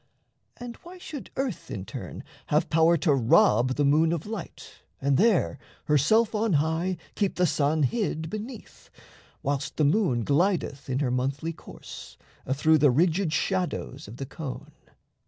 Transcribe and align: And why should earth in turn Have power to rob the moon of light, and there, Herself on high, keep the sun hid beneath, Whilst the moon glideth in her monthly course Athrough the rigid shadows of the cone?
And 0.57 0.77
why 0.77 0.97
should 0.97 1.29
earth 1.35 1.69
in 1.69 1.85
turn 1.85 2.23
Have 2.47 2.71
power 2.71 2.97
to 2.97 3.13
rob 3.13 3.75
the 3.75 3.85
moon 3.85 4.11
of 4.11 4.25
light, 4.25 4.81
and 4.99 5.15
there, 5.15 5.59
Herself 5.85 6.33
on 6.33 6.53
high, 6.53 6.97
keep 7.13 7.35
the 7.35 7.45
sun 7.45 7.83
hid 7.83 8.27
beneath, 8.27 8.89
Whilst 9.43 9.77
the 9.77 9.85
moon 9.85 10.25
glideth 10.25 10.89
in 10.89 10.97
her 11.01 11.11
monthly 11.11 11.53
course 11.53 12.17
Athrough 12.47 12.79
the 12.79 12.89
rigid 12.89 13.31
shadows 13.31 14.07
of 14.07 14.17
the 14.17 14.25
cone? 14.25 14.71